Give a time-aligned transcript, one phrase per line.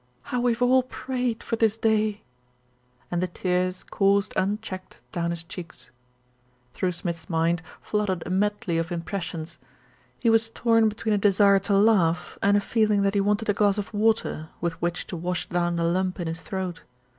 [0.23, 2.23] "How we've all prayed for this day,"
[3.11, 5.91] and the tears coursed un checked down his cheeks.
[6.73, 9.59] Through Smith's mind flooded a medley of impres sions.
[10.19, 13.53] He was torn between a desire to laugh and a feeling that he wanted a
[13.53, 16.81] glass of water with which to wash down the lump in his throat.